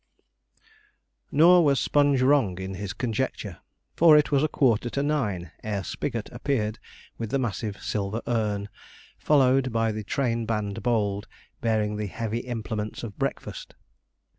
Nor 1.31 1.63
was 1.63 1.79
Sponge 1.79 2.23
wrong 2.23 2.59
in 2.59 2.73
his 2.73 2.91
conjecture, 2.91 3.59
for 3.95 4.17
it 4.17 4.31
was 4.31 4.41
a 4.43 4.47
quarter 4.47 4.89
to 4.89 5.03
nine 5.03 5.51
ere 5.63 5.83
Spigot 5.83 6.27
appeared 6.31 6.79
with 7.19 7.29
the 7.29 7.37
massive 7.37 7.79
silver 7.83 8.23
urn, 8.25 8.67
followed 9.19 9.71
by 9.71 9.91
the 9.91 10.03
train 10.03 10.47
band 10.47 10.81
bold, 10.81 11.27
bearing 11.61 11.97
the 11.97 12.07
heavy 12.07 12.39
implements 12.39 13.03
of 13.03 13.19
breakfast. 13.19 13.75